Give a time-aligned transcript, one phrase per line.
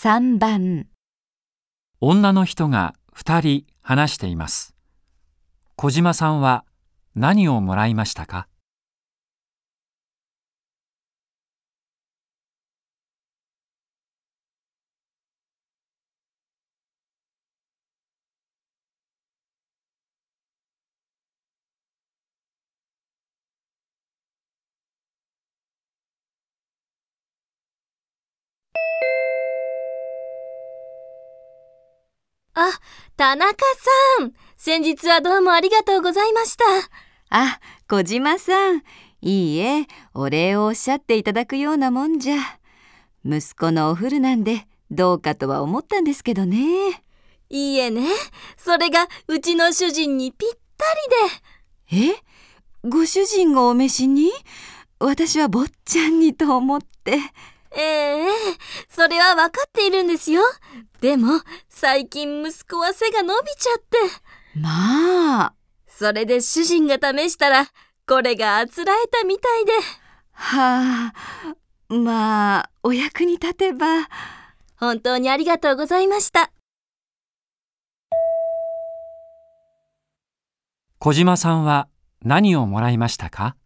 [0.00, 0.86] 3番
[2.00, 4.76] 女の人が2人話しています。
[5.74, 6.64] 小島さんは
[7.16, 8.46] 何をもらいましたか？
[32.60, 32.72] あ、
[33.16, 33.64] 田中
[34.18, 34.32] さん。
[34.56, 36.64] 先日はどうもありがとうございました。
[37.30, 38.82] あ、小島さん。
[39.22, 42.38] いいえ、お礼をおっしゃっていただくようなもんじゃ。
[43.24, 47.04] 息子のお古なんで、どうかとは思ったんですけどね。
[47.48, 48.08] いいえね。
[48.56, 50.84] それがうちの主人にぴった
[51.94, 52.12] りで。
[52.14, 52.22] え？
[52.88, 54.32] ご主人がお召しに？
[54.98, 57.18] 私は坊ちゃんにと思って。
[57.76, 58.26] ええ
[59.08, 60.42] それはわかっているんですよ。
[61.00, 63.96] でも、最近息子は背が伸びちゃって。
[64.60, 65.54] まあ。
[65.86, 67.68] それで主人が試したら、
[68.06, 69.72] これがあつらえたみたいで。
[70.32, 71.14] は
[71.88, 73.86] あ、まあ、お役に立てば。
[74.76, 76.52] 本当にありがとうございました。
[80.98, 81.88] 小島さんは
[82.20, 83.56] 何をもらいましたか？